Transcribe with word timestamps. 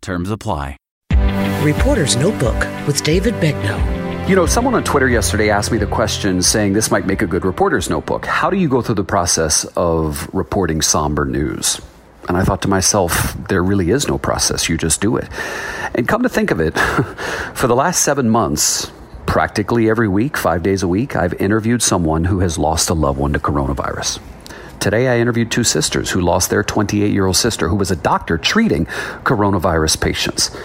Terms 0.00 0.30
apply. 0.30 0.76
Reporter's 1.62 2.16
Notebook 2.16 2.56
with 2.86 3.02
David 3.04 3.34
Begnaud. 3.34 4.28
You 4.28 4.36
know, 4.36 4.46
someone 4.46 4.74
on 4.74 4.84
Twitter 4.84 5.08
yesterday 5.08 5.50
asked 5.50 5.72
me 5.72 5.78
the 5.78 5.86
question 5.86 6.40
saying 6.40 6.72
this 6.72 6.90
might 6.90 7.06
make 7.06 7.20
a 7.20 7.26
good 7.26 7.44
reporter's 7.44 7.90
notebook. 7.90 8.24
How 8.24 8.48
do 8.48 8.56
you 8.56 8.68
go 8.68 8.80
through 8.80 8.94
the 8.94 9.04
process 9.04 9.64
of 9.76 10.32
reporting 10.32 10.82
somber 10.82 11.24
news? 11.24 11.80
And 12.28 12.36
I 12.36 12.44
thought 12.44 12.62
to 12.62 12.68
myself, 12.68 13.34
there 13.48 13.62
really 13.62 13.90
is 13.90 14.06
no 14.06 14.18
process. 14.18 14.68
You 14.68 14.78
just 14.78 15.00
do 15.00 15.16
it. 15.16 15.28
And 15.94 16.06
come 16.06 16.22
to 16.22 16.28
think 16.28 16.50
of 16.50 16.60
it, 16.60 16.78
for 17.54 17.66
the 17.66 17.74
last 17.74 18.02
seven 18.02 18.30
months, 18.30 18.92
practically 19.26 19.90
every 19.90 20.08
week, 20.08 20.36
five 20.36 20.62
days 20.62 20.82
a 20.82 20.88
week, 20.88 21.16
I've 21.16 21.34
interviewed 21.34 21.82
someone 21.82 22.24
who 22.24 22.38
has 22.40 22.56
lost 22.56 22.88
a 22.88 22.94
loved 22.94 23.18
one 23.18 23.32
to 23.32 23.38
coronavirus. 23.38 24.20
Today, 24.80 25.08
I 25.08 25.18
interviewed 25.18 25.50
two 25.50 25.62
sisters 25.62 26.10
who 26.10 26.22
lost 26.22 26.48
their 26.48 26.62
28 26.62 27.12
year 27.12 27.26
old 27.26 27.36
sister, 27.36 27.68
who 27.68 27.76
was 27.76 27.90
a 27.90 27.96
doctor 27.96 28.38
treating 28.38 28.86
coronavirus 29.24 30.00
patients. 30.00 30.56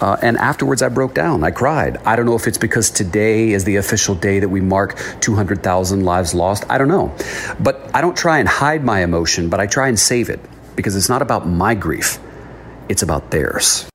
Uh, 0.00 0.16
and 0.22 0.38
afterwards, 0.38 0.80
I 0.80 0.88
broke 0.88 1.12
down. 1.12 1.44
I 1.44 1.50
cried. 1.50 1.98
I 2.06 2.16
don't 2.16 2.24
know 2.24 2.34
if 2.34 2.46
it's 2.46 2.56
because 2.56 2.90
today 2.90 3.50
is 3.50 3.64
the 3.64 3.76
official 3.76 4.14
day 4.14 4.38
that 4.40 4.48
we 4.48 4.62
mark 4.62 4.98
200,000 5.20 6.02
lives 6.02 6.32
lost. 6.32 6.64
I 6.70 6.78
don't 6.78 6.88
know. 6.88 7.14
But 7.60 7.90
I 7.94 8.00
don't 8.00 8.16
try 8.16 8.38
and 8.38 8.48
hide 8.48 8.84
my 8.84 9.02
emotion, 9.02 9.50
but 9.50 9.60
I 9.60 9.66
try 9.66 9.88
and 9.88 9.98
save 9.98 10.30
it 10.30 10.40
because 10.74 10.96
it's 10.96 11.10
not 11.10 11.20
about 11.20 11.46
my 11.46 11.74
grief, 11.74 12.18
it's 12.88 13.02
about 13.02 13.30
theirs. 13.30 13.86